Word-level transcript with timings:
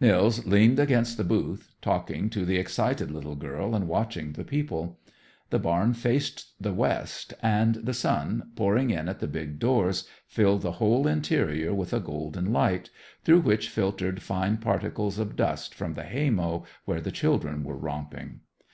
Nils 0.00 0.46
leaned 0.46 0.78
against 0.80 1.18
the 1.18 1.24
booth, 1.24 1.74
talking 1.82 2.30
to 2.30 2.46
the 2.46 2.56
excited 2.56 3.10
little 3.10 3.34
girl 3.34 3.74
and 3.76 3.86
watching 3.86 4.32
the 4.32 4.42
people. 4.42 4.98
The 5.50 5.58
barn 5.58 5.92
faced 5.92 6.54
the 6.58 6.72
west, 6.72 7.34
and 7.42 7.74
the 7.74 7.92
sun, 7.92 8.50
pouring 8.56 8.88
in 8.88 9.10
at 9.10 9.18
the 9.20 9.26
big 9.26 9.58
doors, 9.58 10.08
filled 10.26 10.62
the 10.62 10.72
whole 10.80 11.06
interior 11.06 11.74
with 11.74 11.92
a 11.92 12.00
golden 12.00 12.50
light, 12.50 12.88
through 13.24 13.40
which 13.42 13.68
filtered 13.68 14.22
fine 14.22 14.56
particles 14.56 15.18
of 15.18 15.36
dust 15.36 15.74
from 15.74 15.92
the 15.92 16.04
haymow, 16.04 16.64
where 16.86 17.02
the 17.02 17.12
children 17.12 17.62
were 17.62 17.76
romping. 17.76 18.40